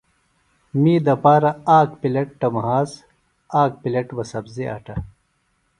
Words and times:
می 0.81 0.95
دپارہ 1.05 1.51
آک 1.77 1.89
پِلیٹ 2.01 2.29
تہ 2.39 2.47
مھاس، 2.55 2.91
آک 3.61 3.71
پِلیٹ 3.81 4.07
بہ 4.17 4.23
سبزیۡ 4.31 4.71
اٹہ۔ 4.75 4.95